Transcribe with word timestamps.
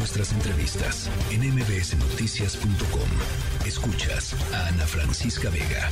nuestras 0.00 0.32
entrevistas 0.32 1.10
en 1.30 1.42
mbsnoticias.com. 1.42 3.66
Escuchas 3.66 4.34
a 4.54 4.68
Ana 4.68 4.86
Francisca 4.86 5.50
Vega. 5.50 5.90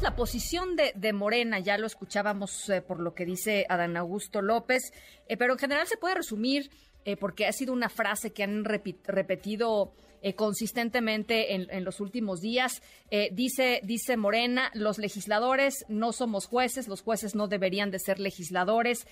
La 0.00 0.16
posición 0.16 0.74
de, 0.74 1.12
Morena, 1.12 1.58
ya 1.58 1.76
lo 1.76 1.86
escuchábamos 1.86 2.70
eh, 2.70 2.80
por 2.80 3.00
lo 3.00 3.14
que 3.14 3.26
dice 3.26 3.66
Adán 3.68 3.98
Augusto 3.98 4.40
López, 4.40 4.94
eh, 5.26 5.36
pero 5.36 5.52
en 5.52 5.58
general 5.58 5.86
se 5.88 5.98
puede 5.98 6.14
resumir 6.14 6.70
eh, 7.08 7.16
porque 7.16 7.46
ha 7.46 7.52
sido 7.52 7.72
una 7.72 7.88
frase 7.88 8.34
que 8.34 8.42
han 8.42 8.66
repetido 8.66 9.94
eh, 10.20 10.34
consistentemente 10.34 11.54
en, 11.54 11.82
los 11.82 12.00
últimos 12.00 12.42
días. 12.42 12.82
Eh, 13.10 13.30
dice, 13.32 13.80
dice 13.82 14.18
Morena, 14.18 14.70
los 14.74 14.98
legisladores 14.98 15.86
no 15.88 16.12
somos 16.12 16.44
jueces, 16.44 16.86
los 16.86 17.00
jueces 17.00 17.34
no 17.34 17.48
deberían 17.48 17.90
de 17.90 17.98
ser 17.98 18.20
legisladores. 18.20 19.06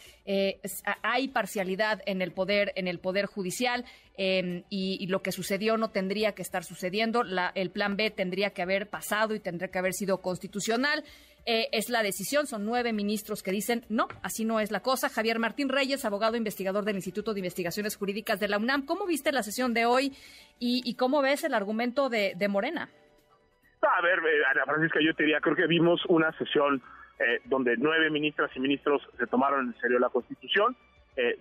hay 1.03 1.29
parcialidad 1.29 2.03
en 2.05 2.21
el 2.21 2.33
poder, 2.33 2.75
en 2.77 2.87
el 2.87 2.99
poder 2.99 3.25
judicial 3.25 3.87
em, 4.19 4.65
y, 4.69 5.07
lo 5.07 5.23
que 5.23 5.33
sucedió 5.33 5.79
no 5.79 5.89
tendría 5.89 6.33
que 6.33 6.43
estar 6.43 6.65
sucediendo. 6.65 7.23
el 7.55 7.71
plan 7.71 7.97
B 7.97 8.11
tendría 8.11 8.51
que 8.51 8.61
haber 8.61 8.91
pasado 8.91 9.35
y 9.35 9.41
tendría 9.41 9.71
que 9.71 9.79
haber 9.79 9.95
sido 9.95 10.21
constitucional. 10.21 11.03
Eh, 11.49 11.69
es 11.71 11.89
la 11.91 12.03
decisión. 12.03 12.49
Son 12.49 12.65
nueve 12.65 12.93
ministros 12.93 13.45
que 13.45 13.53
dicen, 13.53 13.85
no, 13.89 14.09
así 14.25 14.45
no 14.45 14.59
es 14.59 14.73
la 14.73 14.81
cosa. 14.81 15.09
Javier 15.09 15.39
Martín 15.39 15.69
Reyes, 15.69 16.05
abogado 16.05 16.37
investigador 16.37 16.85
del 16.85 16.97
Instituto 16.97 17.33
de 17.33 17.39
Investigaciones 17.39 17.97
Jurídicas 17.97 18.41
de 18.41 18.49
la 18.49 18.59
UNAM. 18.59 18.85
¿Cómo 18.85 19.07
viste 19.07 19.31
la 19.31 19.45
sesión 19.45 19.73
de 19.73 19.87
hoy 19.87 20.13
y, 20.59 20.97
cómo 20.97 21.23
ves 21.23 21.45
el 21.45 21.55
argumento 21.55 22.09
de, 22.09 22.49
Morena? 22.49 22.91
A 23.81 24.03
ver, 24.03 24.19
eh, 24.19 24.43
Ana 24.51 24.65
Francisca, 24.65 24.99
yo 25.01 25.15
te 25.15 25.23
diría, 25.23 25.41
creo 25.41 25.55
que 25.55 25.69
vimos 25.69 26.05
una 26.09 26.37
sesión 26.37 26.83
eh, 27.21 27.41
donde 27.45 27.77
nueve 27.77 28.11
ministras 28.11 28.51
y 28.57 28.61
ministros 28.61 29.01
se 29.17 29.29
tomaron 29.29 29.69
en 29.69 29.81
serio 29.81 30.01
la 30.01 30.09
Constitución. 30.09 30.77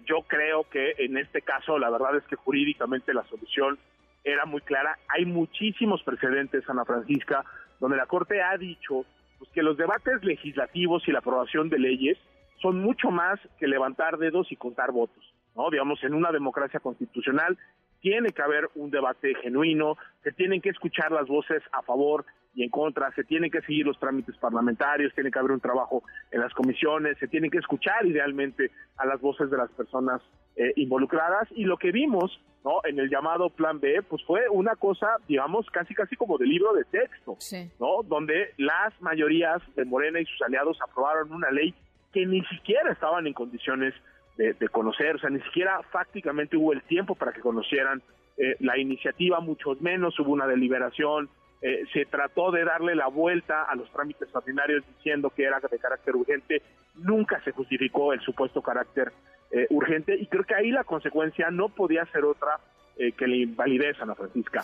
yo 0.05 0.21
creo 0.27 0.69
que 0.69 0.93
en 0.99 1.17
este 1.17 1.41
caso, 1.41 1.79
la 1.79 1.89
verdad 1.89 2.15
es 2.15 2.23
que 2.25 2.35
jurídicamente 2.35 3.11
la 3.13 3.25
solución 3.27 3.79
era 4.23 4.45
muy 4.45 4.61
clara. 4.61 4.99
Hay 5.09 5.25
muchísimos 5.25 6.03
precedentes, 6.03 6.69
Ana 6.69 6.85
Francisca, 6.85 7.43
donde 7.79 7.97
la 7.97 8.05
Corte 8.05 8.41
ha 8.41 8.55
dicho 8.57 9.05
pues 9.45 9.53
que 9.53 9.63
los 9.63 9.77
debates 9.77 10.23
legislativos 10.23 11.07
y 11.07 11.11
la 11.11 11.19
aprobación 11.19 11.69
de 11.69 11.79
leyes 11.79 12.17
son 12.61 12.81
mucho 12.81 13.11
más 13.11 13.39
que 13.59 13.67
levantar 13.67 14.17
dedos 14.17 14.51
y 14.51 14.55
contar 14.55 14.91
votos, 14.91 15.23
¿no? 15.55 15.69
Digamos, 15.69 16.03
en 16.03 16.13
una 16.13 16.31
democracia 16.31 16.79
constitucional 16.79 17.57
tiene 18.01 18.29
que 18.29 18.41
haber 18.41 18.69
un 18.75 18.91
debate 18.91 19.35
genuino, 19.35 19.97
se 20.23 20.31
tienen 20.31 20.61
que 20.61 20.69
escuchar 20.69 21.11
las 21.11 21.27
voces 21.27 21.61
a 21.71 21.81
favor 21.81 22.25
y 22.53 22.63
en 22.63 22.69
contra, 22.69 23.11
se 23.11 23.23
tienen 23.23 23.51
que 23.51 23.61
seguir 23.61 23.85
los 23.85 23.99
trámites 23.99 24.37
parlamentarios, 24.37 25.13
tiene 25.13 25.31
que 25.31 25.39
haber 25.39 25.51
un 25.51 25.59
trabajo 25.59 26.03
en 26.31 26.39
las 26.39 26.53
comisiones, 26.53 27.17
se 27.17 27.27
tienen 27.27 27.51
que 27.51 27.57
escuchar 27.57 28.05
idealmente 28.05 28.71
a 28.97 29.05
las 29.05 29.19
voces 29.19 29.49
de 29.51 29.57
las 29.57 29.69
personas 29.71 30.21
eh, 30.55 30.73
involucradas. 30.75 31.47
Y 31.51 31.65
lo 31.65 31.77
que 31.77 31.91
vimos 31.91 32.39
no 32.63 32.81
en 32.83 32.99
el 32.99 33.09
llamado 33.09 33.49
plan 33.49 33.79
B 33.79 34.01
pues 34.01 34.23
fue 34.23 34.49
una 34.49 34.75
cosa 34.75 35.17
digamos 35.27 35.67
casi 35.69 35.93
casi 35.93 36.15
como 36.15 36.39
de 36.39 36.47
libro 36.47 36.73
de 36.73 36.83
texto 36.85 37.37
no 37.79 38.01
donde 38.03 38.55
las 38.57 38.99
mayorías 39.01 39.61
de 39.75 39.85
Morena 39.85 40.19
y 40.19 40.25
sus 40.25 40.41
aliados 40.41 40.79
aprobaron 40.81 41.31
una 41.31 41.51
ley 41.51 41.75
que 42.11 42.25
ni 42.25 42.43
siquiera 42.45 42.91
estaban 42.91 43.27
en 43.27 43.33
condiciones 43.33 43.93
de, 44.37 44.69
conocer. 44.69 45.15
O 45.15 45.19
sea 45.19 45.29
ni 45.29 45.41
siquiera 45.41 45.81
fácticamente 45.91 46.57
hubo 46.57 46.73
el 46.73 46.81
tiempo 46.83 47.15
para 47.15 47.33
que 47.33 47.41
conocieran 47.41 48.01
eh, 48.37 48.55
la 48.59 48.77
iniciativa 48.77 49.39
mucho 49.39 49.75
menos 49.79 50.19
hubo 50.19 50.31
una 50.31 50.47
deliberación. 50.47 51.29
Eh, 51.61 51.83
se 51.93 52.05
trató 52.05 52.51
de 52.51 52.63
darle 52.63 52.95
la 52.95 53.07
vuelta 53.07 53.63
a 53.63 53.75
los 53.75 53.89
trámites 53.91 54.27
ordinarios 54.33 54.83
diciendo 54.97 55.29
que 55.29 55.43
era 55.43 55.59
de 55.59 55.79
carácter 55.79 56.15
urgente, 56.15 56.61
nunca 56.95 57.41
se 57.43 57.51
justificó 57.51 58.13
el 58.13 58.19
supuesto 58.21 58.61
carácter 58.61 59.11
eh, 59.51 59.67
urgente 59.69 60.15
y 60.15 60.27
creo 60.27 60.43
que 60.43 60.55
ahí 60.55 60.71
la 60.71 60.83
consecuencia 60.83 61.49
no 61.51 61.69
podía 61.69 62.05
ser 62.07 62.25
otra 62.25 62.59
eh, 62.97 63.11
que 63.11 63.27
la 63.27 63.35
invalidez, 63.35 63.99
Ana 64.01 64.15
Francisca. 64.15 64.63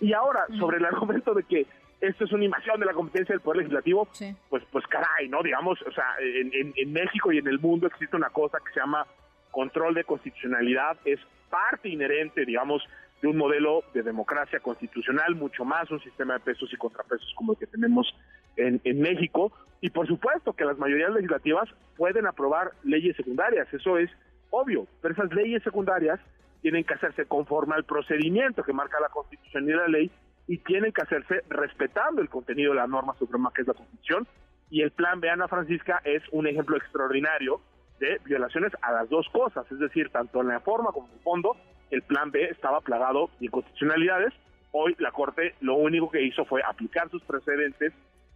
y 0.00 0.12
ahora, 0.12 0.46
sobre 0.58 0.78
el 0.78 0.84
argumento 0.84 1.34
de 1.34 1.44
que 1.44 1.66
esto 2.00 2.24
es 2.24 2.32
una 2.32 2.44
invasión 2.44 2.80
de 2.80 2.86
la 2.86 2.92
competencia 2.92 3.32
del 3.32 3.40
Poder 3.40 3.58
Legislativo, 3.58 4.08
pues 4.48 4.62
pues 4.70 4.86
caray, 4.88 5.28
¿no? 5.28 5.42
Digamos, 5.42 5.80
o 5.82 5.92
sea, 5.92 6.16
en, 6.20 6.72
en 6.76 6.92
México 6.92 7.32
y 7.32 7.38
en 7.38 7.46
el 7.46 7.60
mundo 7.60 7.86
existe 7.86 8.16
una 8.16 8.30
cosa 8.30 8.58
que 8.58 8.72
se 8.72 8.80
llama 8.80 9.06
control 9.52 9.94
de 9.94 10.04
constitucionalidad, 10.04 10.96
es 11.04 11.20
parte 11.48 11.88
inherente, 11.88 12.44
digamos, 12.44 12.82
de 13.20 13.28
un 13.28 13.36
modelo 13.36 13.84
de 13.94 14.02
democracia 14.02 14.58
constitucional, 14.58 15.36
mucho 15.36 15.64
más 15.64 15.88
un 15.90 16.02
sistema 16.02 16.34
de 16.34 16.40
pesos 16.40 16.72
y 16.72 16.76
contrapesos 16.76 17.32
como 17.36 17.52
el 17.52 17.58
que 17.58 17.66
tenemos 17.66 18.12
en, 18.56 19.00
México. 19.00 19.52
Y 19.80 19.90
por 19.90 20.06
supuesto 20.06 20.52
que 20.52 20.64
las 20.64 20.78
mayorías 20.78 21.12
legislativas 21.12 21.68
pueden 21.96 22.26
aprobar 22.26 22.72
leyes 22.84 23.16
secundarias, 23.16 23.72
eso 23.72 23.98
es 23.98 24.10
obvio, 24.50 24.86
pero 25.00 25.14
esas 25.14 25.32
leyes 25.32 25.62
secundarias 25.62 26.20
tienen 26.60 26.84
que 26.84 26.94
hacerse 26.94 27.26
conforme 27.26 27.74
al 27.74 27.84
procedimiento 27.84 28.62
que 28.62 28.72
marca 28.72 29.00
la 29.00 29.08
Constitución 29.08 29.68
y 29.68 29.72
la 29.72 29.88
ley 29.88 30.10
y 30.46 30.58
tienen 30.58 30.92
que 30.92 31.02
hacerse 31.02 31.42
respetando 31.48 32.22
el 32.22 32.28
contenido 32.28 32.72
de 32.72 32.76
la 32.76 32.86
norma 32.86 33.14
suprema 33.18 33.52
que 33.54 33.62
es 33.62 33.68
la 33.68 33.74
Constitución. 33.74 34.26
Y 34.70 34.82
el 34.82 34.90
plan 34.92 35.20
de 35.20 35.30
Ana 35.30 35.48
Francisca 35.48 36.00
es 36.04 36.22
un 36.30 36.46
ejemplo 36.46 36.76
extraordinario 36.76 37.60
de 37.98 38.20
violaciones 38.24 38.72
a 38.82 38.92
las 38.92 39.08
dos 39.08 39.28
cosas, 39.30 39.70
es 39.70 39.78
decir, 39.78 40.10
tanto 40.10 40.40
en 40.40 40.48
la 40.48 40.60
forma 40.60 40.90
como 40.92 41.08
en 41.08 41.14
el 41.14 41.20
fondo, 41.20 41.56
el 41.90 42.02
plan 42.02 42.30
B 42.30 42.48
estaba 42.50 42.80
plagado 42.80 43.30
de 43.38 43.46
inconstitucionalidades. 43.46 44.32
Hoy 44.72 44.96
la 44.98 45.12
Corte 45.12 45.54
lo 45.60 45.74
único 45.74 46.10
que 46.10 46.22
hizo 46.22 46.44
fue 46.46 46.62
aplicar 46.62 47.10
sus 47.10 47.22
precedentes, 47.22 47.92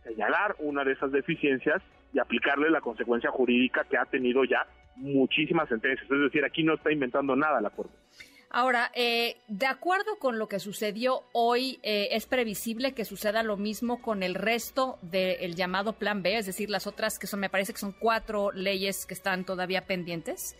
señalar 0.06 0.56
una 0.60 0.84
de 0.84 0.92
esas 0.92 1.12
deficiencias 1.12 1.82
y 2.12 2.18
aplicarle 2.18 2.70
la 2.70 2.80
consecuencia 2.80 3.30
jurídica 3.30 3.84
que 3.84 3.98
ha 3.98 4.04
tenido 4.04 4.44
ya 4.44 4.66
muchísimas 4.96 5.68
sentencias. 5.68 6.10
Es 6.10 6.20
decir, 6.20 6.44
aquí 6.44 6.62
no 6.62 6.74
está 6.74 6.92
inventando 6.92 7.36
nada 7.36 7.60
la 7.60 7.70
Corte. 7.70 7.94
Ahora, 8.48 8.90
eh, 8.94 9.36
de 9.48 9.66
acuerdo 9.66 10.18
con 10.18 10.38
lo 10.38 10.48
que 10.48 10.60
sucedió 10.60 11.20
hoy, 11.32 11.78
eh, 11.82 12.08
¿es 12.12 12.26
previsible 12.26 12.94
que 12.94 13.04
suceda 13.04 13.42
lo 13.42 13.56
mismo 13.56 14.00
con 14.00 14.22
el 14.22 14.34
resto 14.34 14.98
del 15.02 15.56
llamado 15.56 15.94
Plan 15.94 16.22
B? 16.22 16.38
Es 16.38 16.46
decir, 16.46 16.70
las 16.70 16.86
otras 16.86 17.18
que 17.18 17.26
son, 17.26 17.40
me 17.40 17.50
parece 17.50 17.72
que 17.72 17.78
son 17.78 17.92
cuatro 17.92 18.52
leyes 18.52 19.04
que 19.04 19.14
están 19.14 19.44
todavía 19.44 19.82
pendientes. 19.82 20.56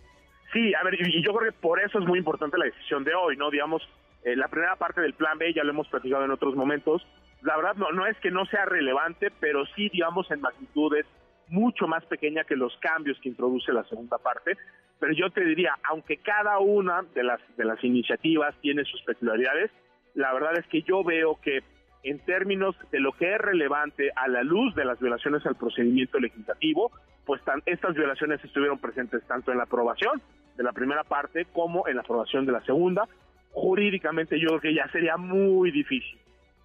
Sí, 0.53 0.75
a 0.75 0.83
ver, 0.85 0.95
y 0.95 1.25
yo 1.25 1.33
creo 1.33 1.53
que 1.53 1.59
por 1.59 1.81
eso 1.81 1.99
es 1.99 2.05
muy 2.05 2.19
importante 2.19 2.59
la 2.59 2.67
decisión 2.67 3.05
de 3.05 3.15
hoy, 3.15 3.37
¿no? 3.37 3.51
Digamos, 3.51 3.83
eh, 4.25 4.37
la 4.37 4.49
primera 4.49 4.77
parte 4.77 5.01
del 5.01 5.15
plan 5.15 5.39
B 5.39 5.53
ya 5.55 5.62
lo 5.65 5.71
hemos 5.71 5.89
platicado 5.89 6.25
en 6.25 6.33
otros 6.33 6.55
momentos. 6.55 7.06
La 7.47 7.57
verdad 7.57 7.77
no, 7.77 7.93
no 7.93 8.07
es 8.07 8.19
que 8.19 8.33
no 8.33 8.45
sea 8.47 8.65
relevante, 8.65 9.31
pero 9.39 9.65
sí, 9.77 9.89
digamos, 9.91 10.29
en 10.33 10.41
magnitudes 10.41 11.07
mucho 11.47 11.87
más 11.87 12.05
pequeña 12.07 12.43
que 12.43 12.57
los 12.57 12.77
cambios 12.79 13.21
que 13.21 13.29
introduce 13.29 13.73
la 13.73 13.84
segunda 13.84 14.19
parte. 14.19 14.57
Pero 14.99 15.12
yo 15.12 15.31
te 15.31 15.45
diría, 15.45 15.79
aunque 15.89 16.17
cada 16.17 16.59
una 16.59 17.05
de 17.15 17.23
las, 17.23 17.41
de 17.56 17.65
las 17.65 17.83
iniciativas 17.85 18.53
tiene 18.61 18.85
sus 18.85 19.01
peculiaridades, 19.03 19.71
la 20.15 20.33
verdad 20.33 20.59
es 20.59 20.67
que 20.67 20.83
yo 20.83 21.05
veo 21.05 21.39
que 21.41 21.62
en 22.03 22.19
términos 22.25 22.75
de 22.91 22.99
lo 22.99 23.12
que 23.12 23.33
es 23.33 23.39
relevante 23.41 24.11
a 24.17 24.27
la 24.27 24.43
luz 24.43 24.75
de 24.75 24.85
las 24.85 24.99
violaciones 24.99 25.47
al 25.47 25.55
procedimiento 25.55 26.19
legislativo, 26.19 26.91
pues 27.25 27.41
estas 27.65 27.95
violaciones 27.95 28.43
estuvieron 28.43 28.81
presentes 28.81 29.25
tanto 29.29 29.53
en 29.53 29.59
la 29.59 29.65
aprobación 29.65 30.21
de 30.56 30.65
la 30.65 30.73
primera 30.73 31.05
parte 31.05 31.45
como 31.53 31.87
en 31.87 31.95
la 31.95 32.03
aprobación 32.03 32.45
de 32.45 32.51
la 32.51 32.65
segunda. 32.65 33.06
Jurídicamente 33.53 34.41
yo 34.41 34.49
creo 34.49 34.61
que 34.61 34.75
ya 34.75 34.89
sería 34.89 35.17
muy 35.17 35.71
difícil 35.71 36.19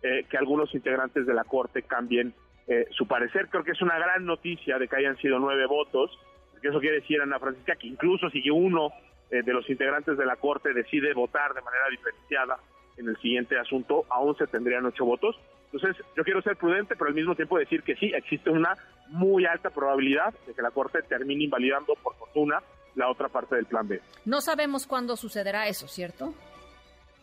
eh, 0.03 0.25
que 0.29 0.38
algunos 0.38 0.73
integrantes 0.73 1.25
de 1.25 1.34
la 1.34 1.44
Corte 1.44 1.84
cambien 1.84 2.34
eh, 2.67 2.88
su 2.91 3.07
parecer. 3.07 3.50
Creo 3.50 3.63
que 3.63 3.72
es 3.72 3.81
una 3.81 3.97
gran 3.97 4.25
noticia 4.25 4.78
de 4.78 4.88
que 4.88 4.95
hayan 4.95 5.17
sido 5.17 5.39
nueve 5.39 5.66
votos, 5.66 6.12
porque 6.51 6.69
eso 6.69 6.79
quiere 6.79 7.01
decir, 7.01 7.22
Ana 7.22 7.39
Francisca, 7.39 7.75
que 7.75 7.88
incluso 7.88 8.29
si 8.29 8.50
uno 8.50 8.90
eh, 9.29 9.41
de 9.44 9.53
los 9.53 9.69
integrantes 9.69 10.17
de 10.17 10.25
la 10.25 10.35
Corte 10.35 10.73
decide 10.73 11.13
votar 11.13 11.53
de 11.53 11.61
manera 11.61 11.85
diferenciada 11.90 12.57
en 12.97 13.09
el 13.09 13.17
siguiente 13.17 13.57
asunto, 13.57 14.06
aún 14.09 14.35
se 14.38 14.47
tendrían 14.47 14.85
ocho 14.85 15.06
votos. 15.06 15.40
Entonces, 15.72 16.03
yo 16.17 16.23
quiero 16.23 16.41
ser 16.41 16.57
prudente, 16.57 16.95
pero 16.95 17.09
al 17.09 17.16
mismo 17.16 17.35
tiempo 17.35 17.57
decir 17.57 17.84
que 17.84 17.95
sí, 17.95 18.11
existe 18.13 18.50
una 18.50 18.78
muy 19.07 19.45
alta 19.45 19.69
probabilidad 19.69 20.34
de 20.45 20.53
que 20.53 20.61
la 20.61 20.72
Corte 20.72 21.01
termine 21.03 21.45
invalidando, 21.45 21.95
por 21.95 22.16
fortuna, 22.16 22.61
la 22.95 23.09
otra 23.09 23.29
parte 23.29 23.56
del 23.56 23.66
plan 23.66 23.88
B. 23.88 24.01
No 24.25 24.41
sabemos 24.41 24.85
cuándo 24.85 25.16
sucederá 25.16 25.67
eso, 25.67 25.88
¿cierto? 25.88 26.34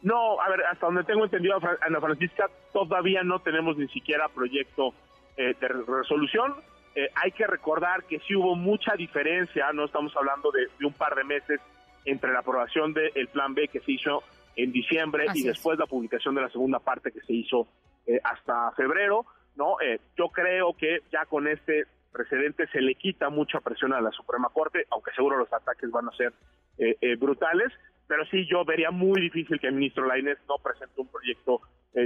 No, 0.02 0.40
a 0.40 0.48
ver, 0.48 0.64
hasta 0.64 0.86
donde 0.86 1.04
tengo 1.04 1.24
entendido, 1.24 1.58
Ana 1.80 2.00
Francisca, 2.00 2.48
todavía 2.72 3.22
no 3.22 3.40
tenemos 3.40 3.76
ni 3.76 3.88
siquiera 3.88 4.28
proyecto 4.28 4.94
eh, 5.36 5.54
de 5.60 5.68
resolución. 5.68 6.54
Eh, 6.94 7.08
hay 7.14 7.32
que 7.32 7.46
recordar 7.46 8.04
que 8.04 8.20
sí 8.20 8.34
hubo 8.34 8.54
mucha 8.54 8.94
diferencia, 8.94 9.72
no 9.72 9.84
estamos 9.84 10.16
hablando 10.16 10.50
de, 10.50 10.68
un 10.84 10.92
par 10.92 11.14
de 11.14 11.24
meses 11.24 11.60
entre 12.04 12.32
la 12.32 12.40
aprobación 12.40 12.92
del 12.92 13.28
plan 13.28 13.54
B 13.54 13.68
que 13.68 13.80
se 13.80 13.92
hizo 13.92 14.22
en 14.56 14.72
diciembre 14.72 15.26
y 15.34 15.44
después 15.44 15.78
la 15.78 15.86
publicación 15.86 16.34
de 16.34 16.42
la 16.42 16.48
segunda 16.48 16.80
parte 16.80 17.12
que 17.12 17.20
se 17.20 17.32
hizo 17.32 17.68
eh, 18.06 18.18
hasta 18.24 18.72
febrero, 18.72 19.26
¿no? 19.54 19.80
Eh, 19.80 20.00
yo 20.16 20.28
creo 20.30 20.74
que 20.74 21.02
ya 21.12 21.26
con 21.26 21.46
este 21.46 21.84
precedente 22.10 22.66
se 22.68 22.80
le 22.80 22.94
quita 22.94 23.28
mucha 23.28 23.60
presión 23.60 23.92
a 23.92 24.00
la 24.00 24.10
Suprema 24.10 24.48
Corte, 24.48 24.86
aunque 24.90 25.12
seguro 25.12 25.38
los 25.38 25.52
ataques 25.52 25.90
van 25.90 26.08
a 26.08 26.16
ser 26.16 26.32
eh, 26.78 27.16
brutales, 27.16 27.72
pero 28.08 28.24
sí 28.26 28.46
yo 28.50 28.64
vería 28.64 28.90
muy 28.90 29.20
difícil 29.20 29.60
que 29.60 29.68
el 29.68 29.74
ministro 29.74 30.06
Lainez 30.06 30.38
no 30.48 30.56
presente 30.58 31.00
un 31.00 31.08
proyecto 31.08 31.60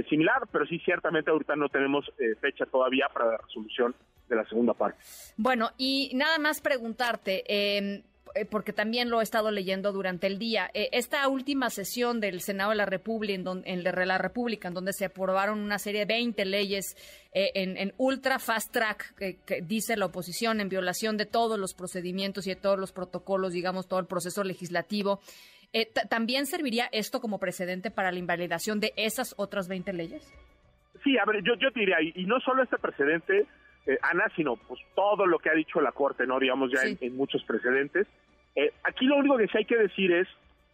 similar, 0.09 0.43
pero 0.51 0.65
sí 0.65 0.79
ciertamente 0.79 1.31
ahorita 1.31 1.55
no 1.55 1.69
tenemos 1.69 2.05
fecha 2.41 2.65
todavía 2.65 3.07
para 3.13 3.31
la 3.31 3.37
resolución 3.37 3.95
de 4.29 4.35
la 4.35 4.45
segunda 4.45 4.73
parte. 4.73 4.99
Bueno, 5.37 5.71
y 5.77 6.11
nada 6.15 6.37
más 6.39 6.61
preguntarte, 6.61 7.43
eh, 7.47 8.03
porque 8.49 8.73
también 8.73 9.09
lo 9.09 9.19
he 9.19 9.23
estado 9.23 9.51
leyendo 9.51 9.91
durante 9.91 10.27
el 10.27 10.39
día. 10.39 10.69
Eh, 10.73 10.89
esta 10.91 11.27
última 11.27 11.69
sesión 11.69 12.19
del 12.19 12.41
Senado 12.41 12.71
de 12.71 12.77
la 12.77 12.85
República, 12.85 13.35
en, 13.35 13.43
donde, 13.43 13.69
en 13.69 13.83
la 13.83 14.17
República, 14.17 14.67
en 14.67 14.73
donde 14.73 14.93
se 14.93 15.05
aprobaron 15.05 15.59
una 15.59 15.77
serie 15.77 16.01
de 16.01 16.13
20 16.13 16.45
leyes 16.45 16.97
en, 17.33 17.93
ultra 17.97 18.39
fast 18.39 18.71
track, 18.71 19.15
que, 19.15 19.61
dice 19.61 19.97
la 19.97 20.05
oposición, 20.05 20.61
en 20.61 20.69
violación 20.69 21.17
de 21.17 21.25
todos 21.25 21.59
los 21.59 21.73
procedimientos 21.73 22.47
y 22.47 22.51
de 22.51 22.55
todos 22.55 22.79
los 22.79 22.91
protocolos, 22.91 23.53
digamos, 23.53 23.87
todo 23.87 23.99
el 23.99 24.07
proceso 24.07 24.43
legislativo. 24.43 25.19
¿También 26.09 26.45
serviría 26.45 26.85
esto 26.91 27.19
como 27.19 27.39
precedente 27.39 27.89
para 27.89 28.11
la 28.11 28.19
invalidación 28.19 28.79
de 28.79 28.93
esas 28.95 29.33
otras 29.37 29.67
20 29.67 29.93
leyes? 29.93 30.31
Sí, 31.03 31.17
a 31.17 31.25
ver, 31.25 31.43
yo, 31.43 31.55
yo 31.55 31.69
diría, 31.71 31.97
y 32.01 32.25
no 32.25 32.39
solo 32.39 32.63
este 32.63 32.77
precedente, 32.77 33.47
eh, 33.85 33.97
Ana, 34.01 34.31
sino 34.35 34.55
pues 34.55 34.79
todo 34.95 35.25
lo 35.25 35.39
que 35.39 35.49
ha 35.49 35.53
dicho 35.53 35.81
la 35.81 35.91
Corte, 35.91 36.25
¿no? 36.25 36.39
Digamos 36.39 36.71
ya 36.71 36.83
en, 36.83 37.15
muchos 37.17 37.43
precedentes. 37.43 38.07
Eh, 38.55 38.71
aquí 38.83 39.05
lo 39.05 39.17
único 39.17 39.37
que 39.37 39.47
sí 39.47 39.57
hay 39.57 39.65
que 39.65 39.77
decir 39.77 40.11
es 40.13 40.27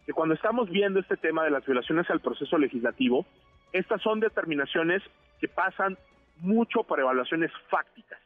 que 0.06 0.12
cuando 0.12 0.34
estamos 0.34 0.70
viendo 0.70 1.00
este 1.00 1.16
tema 1.16 1.44
de 1.44 1.50
las 1.50 1.64
violaciones 1.64 2.08
al 2.10 2.20
proceso 2.20 2.56
legislativo, 2.58 3.26
estas 3.72 4.00
son 4.02 4.20
determinaciones 4.20 5.02
que 5.40 5.48
pasan 5.48 5.98
mucho 6.38 6.84
por 6.84 7.00
evaluaciones 7.00 7.50
fácticas 7.68 8.20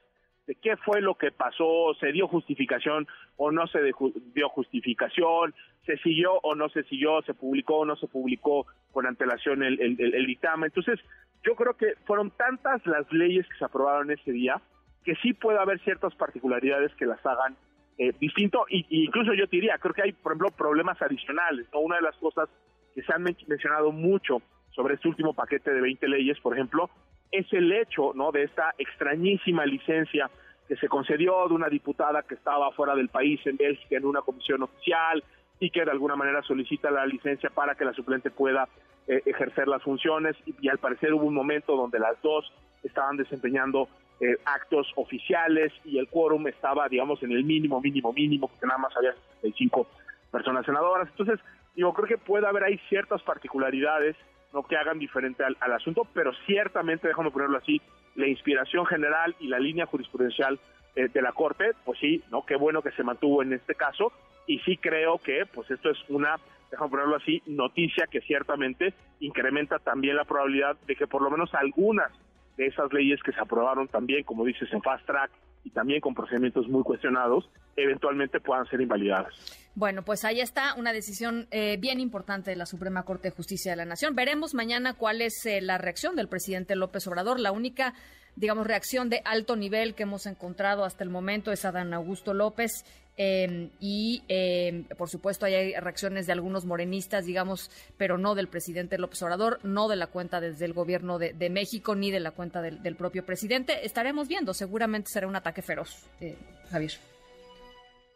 de 0.46 0.54
qué 0.56 0.76
fue 0.76 1.00
lo 1.00 1.14
que 1.14 1.30
pasó, 1.32 1.94
se 1.98 2.12
dio 2.12 2.28
justificación 2.28 3.06
o 3.36 3.50
no 3.50 3.66
se 3.66 3.80
dio 3.82 4.48
justificación, 4.48 5.54
se 5.86 5.96
siguió 5.98 6.34
o 6.42 6.54
no 6.54 6.68
se 6.68 6.82
siguió, 6.84 7.22
se 7.22 7.34
publicó 7.34 7.78
o 7.78 7.84
no 7.84 7.96
se 7.96 8.08
publicó 8.08 8.66
con 8.92 9.06
antelación 9.06 9.62
el, 9.62 9.80
el 9.80 10.26
dictamen. 10.26 10.66
Entonces, 10.66 11.00
yo 11.44 11.54
creo 11.54 11.74
que 11.74 11.94
fueron 12.06 12.30
tantas 12.30 12.84
las 12.86 13.10
leyes 13.12 13.46
que 13.48 13.58
se 13.58 13.64
aprobaron 13.64 14.10
ese 14.10 14.32
día 14.32 14.60
que 15.04 15.14
sí 15.16 15.34
puede 15.34 15.58
haber 15.58 15.78
ciertas 15.80 16.14
particularidades 16.14 16.94
que 16.94 17.06
las 17.06 17.24
hagan 17.24 17.56
eh, 17.98 18.12
distinto 18.18 18.64
y, 18.68 18.86
incluso 19.04 19.34
yo 19.34 19.46
te 19.46 19.56
diría, 19.56 19.78
creo 19.78 19.94
que 19.94 20.02
hay, 20.02 20.12
por 20.12 20.32
ejemplo, 20.32 20.50
problemas 20.50 21.00
adicionales. 21.00 21.66
Una 21.74 21.96
de 21.96 22.02
las 22.02 22.16
cosas 22.16 22.48
que 22.94 23.02
se 23.02 23.12
han 23.12 23.22
mencionado 23.22 23.92
mucho 23.92 24.42
sobre 24.70 24.94
este 24.94 25.08
último 25.08 25.34
paquete 25.34 25.72
de 25.72 25.80
20 25.80 26.08
leyes, 26.08 26.40
por 26.40 26.54
ejemplo, 26.54 26.90
es 27.34 27.52
el 27.52 27.72
hecho 27.72 28.12
¿no? 28.14 28.30
de 28.30 28.44
esta 28.44 28.74
extrañísima 28.78 29.66
licencia 29.66 30.30
que 30.68 30.76
se 30.76 30.88
concedió 30.88 31.46
de 31.48 31.54
una 31.54 31.68
diputada 31.68 32.22
que 32.22 32.34
estaba 32.34 32.70
fuera 32.72 32.94
del 32.94 33.08
país 33.08 33.40
en 33.44 33.56
Bélgica 33.56 33.96
en 33.96 34.06
una 34.06 34.22
comisión 34.22 34.62
oficial 34.62 35.22
y 35.58 35.70
que 35.70 35.84
de 35.84 35.90
alguna 35.90 36.16
manera 36.16 36.42
solicita 36.42 36.90
la 36.90 37.04
licencia 37.06 37.50
para 37.50 37.74
que 37.74 37.84
la 37.84 37.92
suplente 37.92 38.30
pueda 38.30 38.68
eh, 39.08 39.20
ejercer 39.26 39.66
las 39.68 39.82
funciones 39.82 40.36
y, 40.46 40.68
al 40.68 40.78
parecer 40.78 41.12
hubo 41.12 41.26
un 41.26 41.34
momento 41.34 41.76
donde 41.76 41.98
las 41.98 42.20
dos 42.22 42.50
estaban 42.82 43.16
desempeñando 43.16 43.88
eh, 44.20 44.36
actos 44.44 44.90
oficiales 44.94 45.72
y 45.84 45.98
el 45.98 46.08
quórum 46.08 46.46
estaba, 46.46 46.88
digamos, 46.88 47.22
en 47.22 47.32
el 47.32 47.44
mínimo, 47.44 47.80
mínimo, 47.80 48.12
mínimo, 48.12 48.48
porque 48.48 48.66
nada 48.66 48.78
más 48.78 48.96
había 48.96 49.12
65 49.42 49.86
personas 50.30 50.64
senadoras. 50.64 51.08
Entonces, 51.08 51.40
yo 51.74 51.92
creo 51.92 52.06
que 52.06 52.18
puede 52.18 52.46
haber 52.46 52.62
ahí 52.62 52.78
ciertas 52.88 53.22
particularidades 53.22 54.16
no 54.54 54.62
que 54.62 54.76
hagan 54.76 54.98
diferente 54.98 55.42
al, 55.44 55.72
asunto, 55.72 56.06
pero 56.14 56.32
ciertamente, 56.46 57.08
déjame 57.08 57.30
ponerlo 57.30 57.58
así, 57.58 57.82
la 58.14 58.28
inspiración 58.28 58.86
general 58.86 59.34
y 59.40 59.48
la 59.48 59.58
línea 59.58 59.86
jurisprudencial 59.86 60.60
eh, 60.94 61.08
de 61.12 61.20
la 61.20 61.32
Corte, 61.32 61.72
pues 61.84 61.98
sí, 61.98 62.22
no 62.30 62.46
qué 62.46 62.54
bueno 62.54 62.80
que 62.80 62.92
se 62.92 63.02
mantuvo 63.02 63.42
en 63.42 63.52
este 63.52 63.74
caso, 63.74 64.12
y 64.46 64.60
sí 64.60 64.76
creo 64.76 65.18
que 65.18 65.44
pues 65.52 65.70
esto 65.70 65.90
es 65.90 65.98
una, 66.08 66.36
déjame 66.70 66.90
ponerlo 66.90 67.16
así, 67.16 67.42
noticia 67.46 68.06
que 68.06 68.20
ciertamente 68.20 68.94
incrementa 69.18 69.80
también 69.80 70.16
la 70.16 70.24
probabilidad 70.24 70.76
de 70.86 70.94
que 70.94 71.08
por 71.08 71.22
lo 71.22 71.30
menos 71.30 71.52
algunas 71.54 72.12
de 72.56 72.66
esas 72.66 72.92
leyes 72.92 73.20
que 73.22 73.32
se 73.32 73.40
aprobaron 73.40 73.88
también, 73.88 74.22
como 74.22 74.44
dices, 74.44 74.72
en 74.72 74.82
fast 74.82 75.04
track 75.04 75.32
y 75.64 75.70
también 75.70 76.00
con 76.00 76.14
procedimientos 76.14 76.68
muy 76.68 76.84
cuestionados, 76.84 77.50
eventualmente 77.76 78.40
puedan 78.40 78.66
ser 78.66 78.80
invalidadas. 78.80 79.34
Bueno, 79.76 80.04
pues 80.04 80.24
ahí 80.24 80.40
está 80.40 80.74
una 80.74 80.92
decisión 80.92 81.48
eh, 81.50 81.76
bien 81.80 81.98
importante 81.98 82.50
de 82.50 82.56
la 82.56 82.66
Suprema 82.66 83.02
Corte 83.02 83.28
de 83.28 83.34
Justicia 83.34 83.72
de 83.72 83.76
la 83.76 83.84
Nación. 83.84 84.14
Veremos 84.14 84.54
mañana 84.54 84.94
cuál 84.94 85.20
es 85.20 85.44
eh, 85.46 85.60
la 85.60 85.78
reacción 85.78 86.14
del 86.14 86.28
presidente 86.28 86.76
López 86.76 87.06
Obrador. 87.08 87.40
La 87.40 87.50
única, 87.50 87.92
digamos, 88.36 88.68
reacción 88.68 89.10
de 89.10 89.20
alto 89.24 89.56
nivel 89.56 89.94
que 89.94 90.04
hemos 90.04 90.26
encontrado 90.26 90.84
hasta 90.84 91.02
el 91.02 91.10
momento 91.10 91.50
es 91.50 91.64
a 91.64 91.72
Dan 91.72 91.92
Augusto 91.92 92.34
López. 92.34 92.84
Em, 93.16 93.70
y, 93.80 94.22
em, 94.28 94.84
por 94.84 95.08
supuesto, 95.08 95.46
hay 95.46 95.74
reacciones 95.74 96.26
de 96.26 96.32
algunos 96.32 96.64
morenistas, 96.64 97.26
digamos, 97.26 97.70
pero 97.96 98.16
no 98.16 98.36
del 98.36 98.48
presidente 98.48 98.98
López 98.98 99.22
Obrador, 99.22 99.58
no 99.64 99.88
de 99.88 99.96
la 99.96 100.08
cuenta 100.08 100.40
desde 100.40 100.64
el 100.64 100.72
gobierno 100.72 101.18
de, 101.18 101.50
México, 101.50 101.94
ni 101.96 102.10
de 102.12 102.20
la 102.20 102.30
cuenta 102.30 102.60
del, 102.62 102.96
propio 102.96 103.24
presidente. 103.24 103.84
Estaremos 103.86 104.28
viendo, 104.28 104.54
seguramente 104.54 105.10
será 105.10 105.26
un 105.26 105.36
ataque 105.36 105.62
feroz, 105.62 106.06
eh, 106.20 106.36
Javier. 106.70 106.92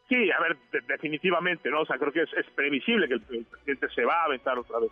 Sí, 0.09 0.31
a 0.31 0.41
ver, 0.41 0.57
definitivamente, 0.87 1.71
¿no? 1.71 1.83
O 1.83 1.87
sea, 1.87 1.99
creo 1.99 2.13
que 2.13 2.23
es, 2.23 2.47
previsible 2.55 3.09
que 3.09 3.15
el, 3.15 3.45
presidente 3.45 3.89
se 3.95 4.05
va 4.05 4.23
a 4.23 4.25
aventar 4.25 4.59
otra 4.59 4.79
vez 4.79 4.91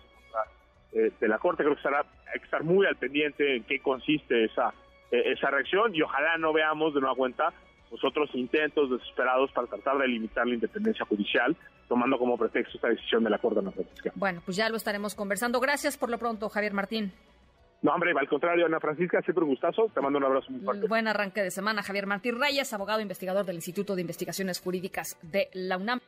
eh, 0.93 1.11
de 1.19 1.29
la 1.29 1.39
Corte. 1.39 1.63
Creo 1.63 1.75
que 1.75 1.81
estará, 1.81 2.05
hay 2.33 2.39
que 2.39 2.45
estar 2.45 2.63
muy 2.63 2.87
al 2.87 2.97
pendiente 2.97 3.57
en 3.57 3.65
qué 3.65 3.81
consiste 3.81 4.45
esa, 4.45 4.75
eh, 5.11 5.33
esa 5.33 5.51
reacción 5.51 5.95
y 5.95 6.03
ojalá 6.03 6.37
no 6.37 6.53
veamos 6.53 6.93
de 6.93 7.01
nueva 7.01 7.17
cuenta 7.17 7.53
pues, 7.89 8.05
otros 8.05 8.29
intentos 8.35 8.91
desesperados 8.91 9.51
para 9.53 9.67
tratar 9.67 9.97
de 9.99 10.09
limitar 10.09 10.47
la 10.47 10.55
independencia 10.55 11.07
judicial, 11.07 11.57
tomando 11.89 12.19
como 12.19 12.37
pretexto 12.37 12.77
esta 12.77 12.89
decisión 12.89 13.25
de 13.25 13.31
la 13.31 13.39
Corte 13.39 13.63
Nacional. 13.63 13.91
Bueno, 14.17 14.43
pues 14.45 14.57
ya 14.57 14.69
lo 14.69 14.77
estaremos 14.77 15.15
conversando. 15.15 15.61
Gracias 15.61 15.97
por 15.97 16.11
lo 16.11 16.19
pronto, 16.19 16.51
Javier 16.51 16.75
Martín. 16.75 17.13
No, 17.83 17.93
hombre, 17.93 18.13
al 18.19 18.29
contrario, 18.29 18.67
Ana 18.67 18.81
Francisca, 18.81 19.21
siempre 19.23 19.45
un 19.45 19.51
gustazo. 19.51 19.91
Te 19.95 20.01
mando 20.01 20.19
un 20.19 20.25
abrazo 20.25 20.51
muy 20.51 20.61
fuerte. 20.61 20.87
Buen 20.89 21.09
arranque 21.09 21.43
de 21.43 21.51
semana, 21.51 21.83
Javier 21.83 22.07
Martín 22.07 22.41
Reyes, 22.41 22.73
abogado 22.73 23.01
investigador 23.01 23.45
del 23.45 23.57
Instituto 23.57 23.95
de 23.95 24.01
Investigaciones 24.01 24.61
Jurídicas 24.61 25.19
de 25.23 25.49
la 25.53 25.77
UNAM. 25.77 26.01